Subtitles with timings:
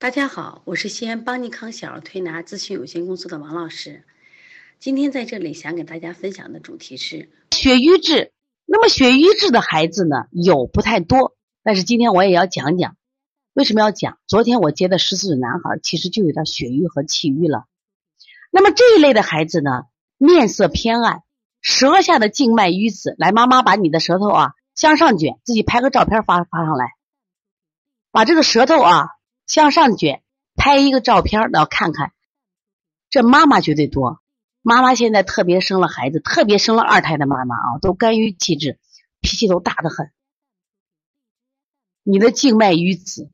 [0.00, 4.02] 大家好，我是西安邦尼康小儿推拿咨询有限公司的王老师。
[4.80, 8.32] 今天在这里想给大家分享的主题是血瘀滞。
[8.66, 12.96] 那么血瘀滞的孩子呢，有不太多，但是今天我也要讲讲。
[13.52, 14.18] 为什么要讲？
[14.26, 17.66] 昨天我接的十四岁男孩，其实就有点血瘀和气瘀了。
[18.50, 19.84] 那么这一类的孩子呢，
[20.16, 21.22] 面色偏暗，
[21.60, 23.14] 舌下的静脉瘀紫。
[23.18, 26.92] 来，妈妈把你的舌头啊向上卷，自己拍个照片发发上来，
[28.10, 29.08] 把这个舌头啊
[29.46, 30.22] 向上卷，
[30.54, 32.12] 拍一个照片，然后看看，
[33.10, 34.20] 这妈妈绝对多。
[34.60, 38.78] 妈妈现在特别生了孩子，特别生了二胎的妈妈啊，都肝郁气滞，
[39.20, 40.10] 脾气都大得很。
[42.02, 43.30] 你的静脉瘀紫，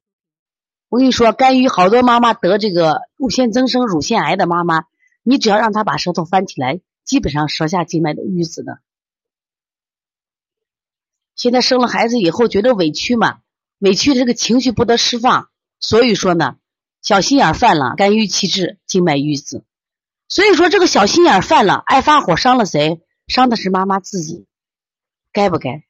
[0.88, 4.84] 我跟你说，肝郁好多妈妈得这个乳腺增生、乳腺癌的妈妈，
[5.22, 8.78] 你只要让她把舌头翻起来，基本上舌下静脉都瘀紫的。
[11.36, 13.40] 现在生了孩子以后觉得委屈嘛，
[13.78, 16.56] 委屈这个情绪不得释放，所以说呢，
[17.02, 19.64] 小心眼犯了，肝郁气滞，静脉瘀紫。
[20.28, 23.02] 所以说这个小心眼犯了，爱发火，伤了谁？
[23.26, 24.46] 伤的是妈妈自己，
[25.32, 25.84] 该不该？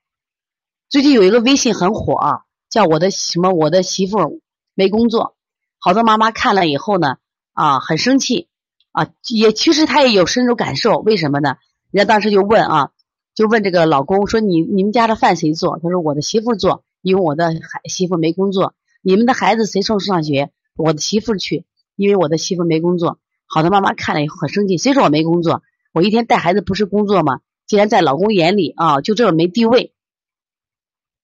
[0.89, 3.51] 最近有一个微信很火啊，叫我的什么？
[3.51, 4.41] 我的媳妇
[4.75, 5.37] 没工作，
[5.79, 7.19] 好多妈妈看了以后呢，
[7.53, 8.49] 啊，很生气
[8.95, 11.57] 啊，也其实她也有深入感受，为什么呢？
[11.91, 12.91] 人家当时就问啊，
[13.35, 18.75] 就问这个老公说：“你你们家的饭谁做？”他说：“我的媳妇做，因为我的孩媳妇没工作。
[19.03, 20.53] 你们的孩子谁送上学？
[20.77, 25.63] 我的媳妇去，因为我的媳妇没工作。”好的妈妈看了以后很生气，谁说我没工作？
[25.93, 27.41] 我一天带孩子不是工作吗？
[27.67, 29.93] 既然在老公眼里啊，就这么没地位，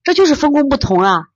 [0.03, 1.29] 这就是分工不同啊。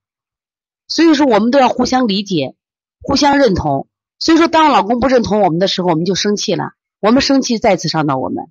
[0.88, 2.56] 所以说我们都要互相理解，
[3.02, 3.86] 互相认同。
[4.18, 6.72] 所以说当老公不认同我们的时候，我们就生气了。
[7.00, 8.46] 我们生气再次伤到我们。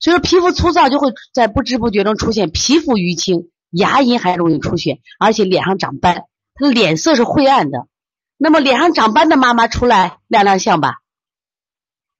[0.00, 6.24] 所以说皮肤粗糙就会在不知不觉中出现皮肤淤青，牙龈还容易出血，而且脸上长斑，
[6.54, 7.86] 他的脸色是灰暗的。
[8.36, 10.96] 那么脸上长斑的妈妈出来亮亮相吧。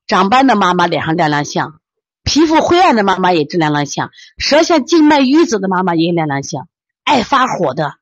[0.07, 1.81] 长斑的妈妈脸上亮亮相，
[2.23, 6.69] 皮肤灰暗的妈妈也是亮亮相，舌下静脉瘀紫的妈妈也亮亮相，
[7.03, 7.97] 爱发火的、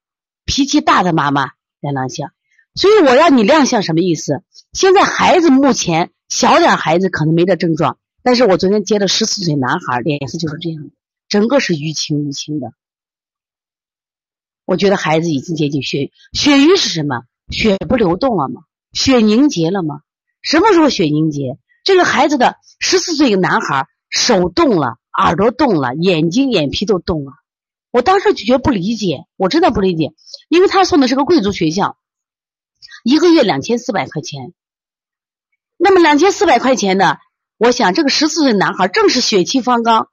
[0.45, 2.31] 脾气大的妈妈亮亮相。
[2.75, 4.43] 所以我让你亮相什么意思？
[4.73, 10.91] 现在孩子目前小点孩子可能没这症状，但是我昨天接的十四岁男孩，脸色就是这样，
[11.29, 12.73] 整个是淤青淤青的。
[14.65, 17.25] 我觉得孩子已经接近血血瘀是什么？
[17.51, 18.63] 血不流动了吗？
[18.93, 20.01] 血凝结了吗？
[20.41, 21.59] 什么时候血凝结？
[21.85, 27.33] 这个孩子的十四岁一个男孩，手动了，耳朵动了，眼睛眼皮都动了。
[27.91, 30.15] 我当时就觉得不理解，我真的不理解，
[30.49, 31.99] 因为他送的是个贵族学校，
[33.05, 34.53] 一个月两千四百块钱。
[35.77, 37.17] 那么两千四百块钱呢？
[37.59, 40.09] 我想这个十四岁男孩正是血气方刚、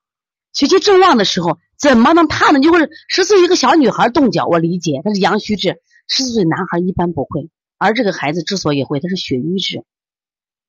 [0.54, 2.60] 血气正旺的时候，怎么能怕呢？
[2.60, 5.82] 就会十四岁一个小女孩动脚，我理解，他是阳虚质。
[6.08, 9.84] 十四岁男孩一般不会，而这个孩子之所以会，他是血瘀质。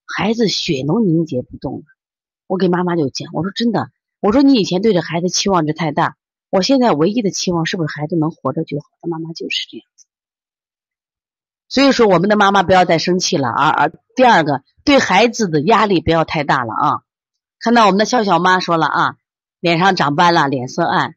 [0.07, 1.85] 孩子血能凝结不动，
[2.47, 3.91] 我给妈妈就讲，我说真的，
[4.21, 6.17] 我说你以前对这孩子期望值太大，
[6.51, 8.87] 我现在唯一的期望是不是孩子能活着就好？
[9.01, 9.87] 他妈妈就是这样。
[11.71, 13.69] 所以说，我们的妈妈不要再生气了啊！
[13.69, 16.91] 而第二个，对孩子的压力不要太大了啊！
[17.61, 19.15] 看到我们的笑笑妈说了啊，
[19.61, 21.13] 脸上长斑了，脸色暗；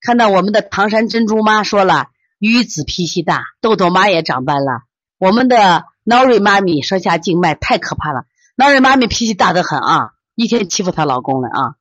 [0.00, 2.08] 看到我们的唐山珍珠妈说了，
[2.40, 4.82] 瘀紫脾气大；豆豆妈也长斑了，
[5.18, 8.24] 我们的闹瑞妈咪舌下静脉太可怕了。
[8.56, 11.74] ，Nori 妈咪脾气大得很啊，一天欺负她老公了啊。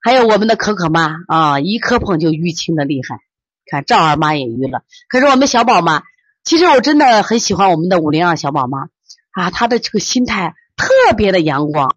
[0.00, 3.18] 还有我们的可可妈啊，一磕碰就淤青的厉害。
[3.66, 4.82] 看赵二妈也淤了。
[5.08, 6.02] 可是我们小宝妈，
[6.44, 8.88] 其实我真的很喜欢我们的五零二小宝妈
[9.30, 11.96] 啊，她的这个心态特别的阳光。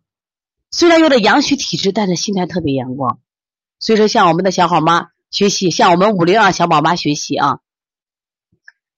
[0.72, 3.20] 虽然有点阳虚体质，但是心态特别阳光。
[3.80, 7.60] 所以说，向我们的小好妈学习，向我们五零二小宝妈学习啊。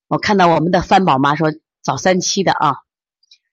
[0.06, 1.52] 我看到我们的番宝妈说
[1.82, 2.76] 早三期的啊。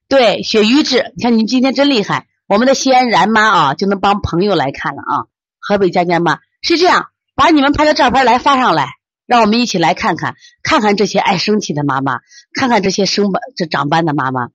[0.08, 5.26] 对血瘀滞，你看你们今天真厉害，我们的西安然妈啊就能帮朋友来看了啊。
[5.58, 8.86] 河北佳佳妈是这样，把你们拍的照片来发上来，
[9.26, 12.20] 让我们一起来看看，看看这些爱生气的妈妈，
[12.52, 14.50] 看看这些生班这长班的妈妈，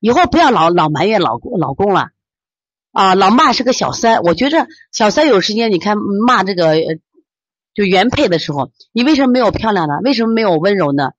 [0.00, 2.08] 以后不要老老埋怨老公老公了
[2.92, 4.22] 啊，老骂是个小三。
[4.22, 6.76] 我觉着小三有时间，你看骂这个
[7.74, 9.94] 就原配的时候，你为什么没有漂亮呢？
[10.02, 11.10] 为什么没有温柔呢？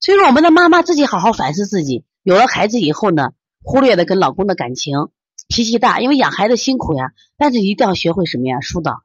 [0.00, 2.04] 所以说，我们的妈妈自己好好反思自己。
[2.22, 3.30] 有了孩子以后呢，
[3.62, 5.08] 忽略了跟老公的感情，
[5.48, 7.12] 脾气大，因为养孩子辛苦呀。
[7.36, 8.60] 但是一定要学会什么呀？
[8.60, 9.02] 疏导。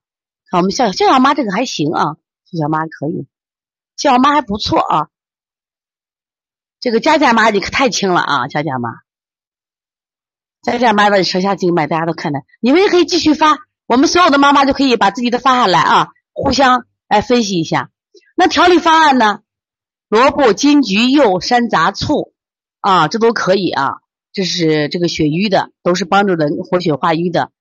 [0.49, 2.15] 看我们笑笑笑妈这个还行啊，
[2.45, 3.27] 笑笑妈可以，
[3.95, 5.07] 叫妈还不错啊。
[6.79, 8.89] 这个佳佳妈你可太轻了啊，佳佳妈，
[10.61, 17.89] 佳佳妈的舌下静脉大家都看到，你们也可以继续发，我们所有的妈妈就可以把自己的发下来啊，互相来分析一下。
[18.35, 19.41] 那调理方案呢？
[20.09, 22.33] 萝卜、金桔、柚、山楂、醋。
[22.81, 23.93] 啊，这都可以啊。
[24.33, 27.51] 这是这个血瘀的，都是帮助人活血化瘀的。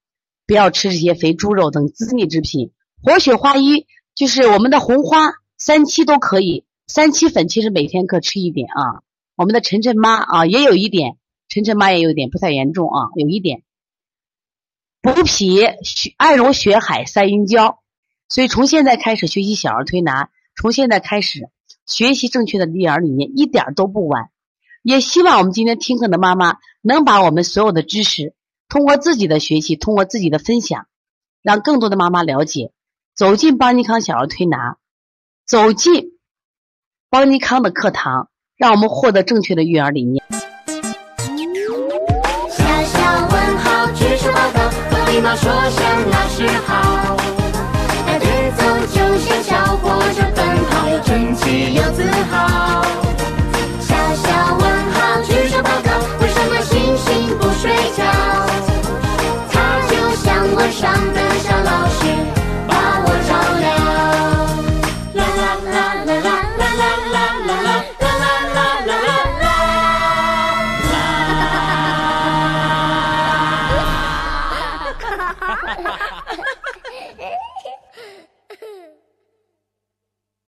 [0.47, 2.73] 不要吃这些肥猪肉等滋腻之品。
[3.03, 3.87] 活血化瘀
[4.17, 5.33] 就是我们的红花、
[5.65, 6.65] 三七都可以。
[6.89, 9.03] 三七粉其实每天可吃一点啊。
[9.37, 11.19] 我们的晨晨妈啊也有一点，
[11.49, 13.63] 晨晨妈也有点，不太严重啊，有一点。
[15.01, 15.79] 补脾血，
[16.17, 17.79] 按揉血海三阴交。
[18.29, 21.49] 所以从现在开始学习小儿推拿，从现在开始
[21.87, 24.31] 学习正确的育儿理念，一点都不晚。
[24.83, 28.35] 也希望我们今天听课的妈妈能把我们所有的知识，
[28.69, 30.89] 通过自己的学习，通过自己的分享，
[31.41, 32.73] 让更多的妈妈了解，
[33.15, 34.77] 走进邦尼康小儿推拿，
[35.47, 36.19] 走进
[37.11, 40.25] 邦尼康的课堂，让我们获得正确的育儿理念。
[42.49, 47.02] 小小问号，举手报告，和礼貌说声老师好。